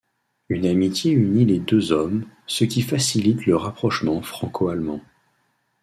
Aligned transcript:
Une 0.49 0.65
amitié 0.65 1.11
unit 1.11 1.45
les 1.45 1.59
deux 1.59 1.91
hommes, 1.91 2.25
ce 2.47 2.63
qui 2.63 2.81
facilite 2.81 3.45
le 3.45 3.55
rapprochement 3.55 4.19
franco-allemand. 4.23 4.99